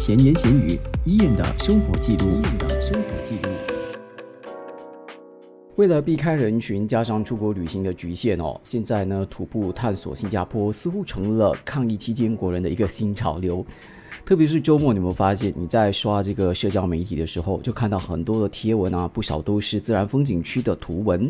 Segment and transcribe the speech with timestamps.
[0.00, 2.24] 闲言闲语，伊人的生活记录。
[2.30, 3.50] 伊人的生活记录。
[5.76, 13.62] 为了避开人群，加上出国旅行的局限哦，现在呢，徒步探索新加坡似乎成了抗疫期间国人的一个新潮流。
[14.24, 21.28] 特别是周末，你有没有发现你在刷这个社交媒体的时候，就看到很多的贴文啊，不少都是自然风景区的图文。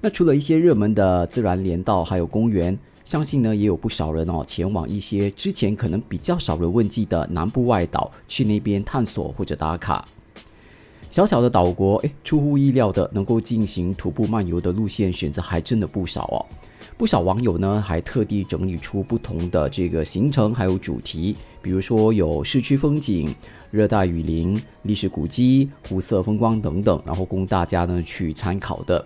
[0.00, 2.76] 那除了一些热门的自然连道，还有公园。
[3.08, 10.06] 相信呢，也有不少人哦，前往一些之前可能比较少人问及的南部外岛，去那边探索或者打卡。
[11.08, 16.44] 小小的岛国，诶，出乎意料的，能够进行徒步漫游的路线选择还真的不少哦。
[16.98, 23.34] 不少网友呢，还特地整理出不同的这个行程还有主题，比如说有市区风景、
[23.70, 29.02] 热带雨林、历史古迹、湖色风光等等，然后供大家呢去参考的。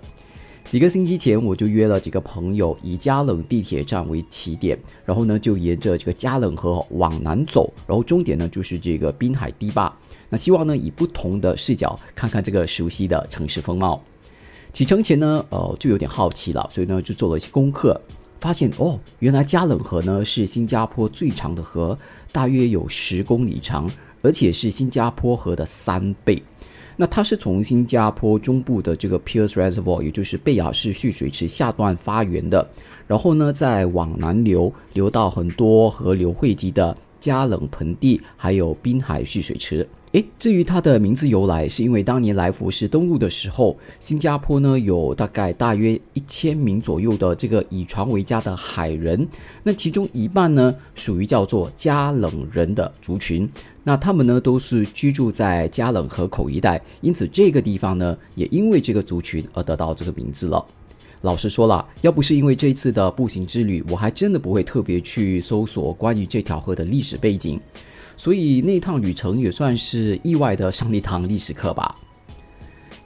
[0.72, 9.94] 几个星期前，我就约了几个朋友，以加冷地铁站为起点，然后呢就沿着这个加冷河往南走，然后终点呢就是这个滨海堤坝。
[10.30, 14.02] 那希望呢以不同的视角看看这个熟悉的城市风貌。
[14.72, 18.00] 启程前呢，呃就有点好奇了，所以呢就做了一些功课，
[18.40, 21.98] 发现哦，原来加冷河呢是新加坡最长的河，
[22.32, 23.90] 大约有十公里长，
[24.22, 26.42] 而且是新加坡河的三倍。
[26.96, 32.68] 那它是从新加坡中部的这个 Pierce Reservoir，也就是贝雅市蓄水池下段发源的，
[33.06, 39.88] 然后呢再往南流，流到很多河流汇集的加冷盆地，还有滨海蓄水池。
[40.12, 49.26] 诶，至于它的名字由来，是因为当年来福士登陆的时候，新加坡呢有大概大约一千名左右的这个以船为家的海人，
[49.62, 53.48] 那其中一半呢属于叫做加冷人的族群，
[53.84, 60.62] 那他们呢都是居住在加冷河口一带，因此这个地方呢也因为这个族群而得到这个名字了。
[61.22, 67.60] 老实说了，要不是因为这次的步行之旅，我还真的不会特别去搜索关于这条河的历史背景。
[68.16, 71.96] 所以那趟旅程也算是意外的上了一堂历史课吧。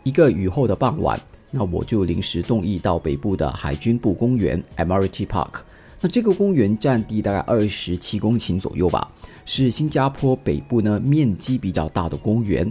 [0.02, 5.60] 一个雨后的傍晚，那我就临时动议到北部的海军部公园 （Admiralty Park）。
[6.00, 9.10] 那这个公园占地大概二十七公顷左右吧，
[9.44, 12.70] 是新加坡北部呢面积比较大的公园。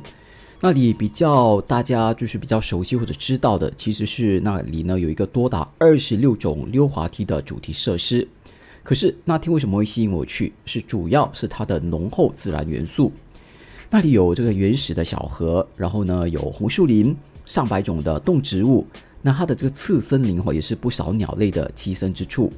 [0.68, 8.28] 那里比较大家就是比较熟悉或者知道的，其实是那里呢有一个多达二十六种溜滑梯的主题设施。
[8.81, 10.52] 可是那天为什么会吸引我去？
[10.66, 13.12] 是主要是它的浓厚自然元素。
[13.92, 17.16] 那里有这个原始的小河，然后呢有红树林、
[17.46, 18.88] 上百种的动植物。
[19.22, 22.52] 那它的这个次森林哦，也是不少鸟类的栖身之处。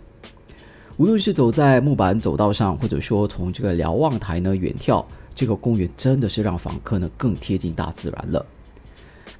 [0.96, 5.04] 无论是走在木板走道上，或者说从这个瞭望台呢远眺，
[5.38, 8.44] 这个公园真的是让访客呢更贴近大自然了。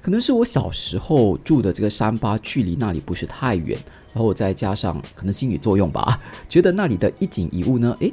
[0.00, 3.76] 可能是我小时候住的这个山巴，距离那里不是太远。
[4.14, 8.12] 然后再加上可能心理作用吧，觉得那里的一景一物呢，诶，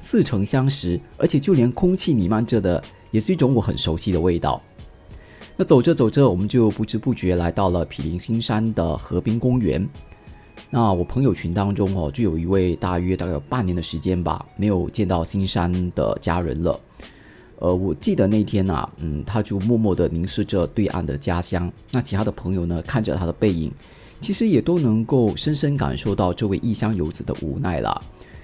[0.00, 4.62] 似曾相识，而且就连空气弥漫着的，也是一种我很熟悉的味道。
[5.56, 9.86] 那走着走着，我们就不知不觉来到了毗邻新山的河滨公园。
[10.70, 16.80] 那我朋友群当中哦，就有一位大约大概有半年的时间吧，没有见到新山的家人了。
[17.62, 21.72] 呃，我记得那天呐，嗯，他就默默地凝视着对岸的家乡。
[21.92, 23.70] 那其他的朋友呢，看着他的背影。
[24.20, 28.00] 其实也都能够深深感受到这位异乡游子的无奈啦，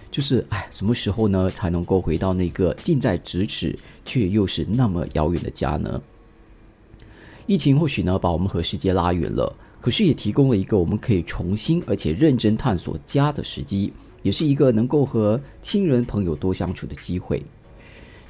[0.08, 6.00] 就是哎，什么时候呢才能够回到那个近在咫尺却又是那么遥远的家呢？
[7.46, 13.92] 疫情或许呢把我们和世界拉远了，可是也提供了一个我们可以重新而且认真探索家的时机，
[14.22, 17.42] 也是一个能够和亲人朋友多相处的机会。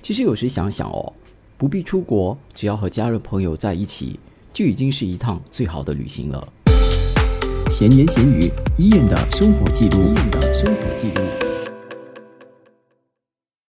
[0.00, 1.12] 其实有时想想哦，
[1.56, 4.18] 不必出国，只要和家人朋友在一起，
[4.52, 6.48] 就已经是一趟最好的旅行了。
[7.68, 9.98] 闲言闲语，伊人的生活记录。
[10.00, 11.57] 伊人的生活记录。